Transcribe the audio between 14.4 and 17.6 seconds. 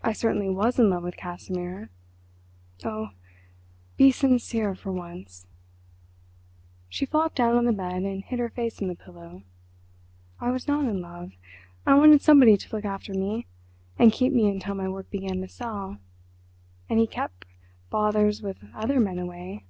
until my work began to sell—and he kept